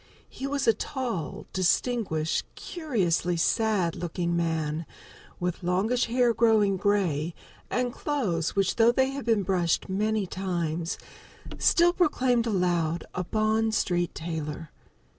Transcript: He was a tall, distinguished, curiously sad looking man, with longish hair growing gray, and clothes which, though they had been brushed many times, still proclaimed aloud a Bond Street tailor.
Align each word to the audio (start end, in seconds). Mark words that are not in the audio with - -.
He 0.29 0.47
was 0.47 0.67
a 0.67 0.73
tall, 0.73 1.45
distinguished, 1.53 2.45
curiously 2.55 3.37
sad 3.37 3.95
looking 3.95 4.35
man, 4.35 4.87
with 5.39 5.61
longish 5.61 6.05
hair 6.05 6.33
growing 6.33 6.75
gray, 6.75 7.35
and 7.69 7.93
clothes 7.93 8.55
which, 8.55 8.77
though 8.77 8.91
they 8.91 9.11
had 9.11 9.25
been 9.25 9.43
brushed 9.43 9.89
many 9.89 10.25
times, 10.25 10.97
still 11.59 11.93
proclaimed 11.93 12.47
aloud 12.47 13.03
a 13.13 13.23
Bond 13.23 13.75
Street 13.75 14.15
tailor. 14.15 14.71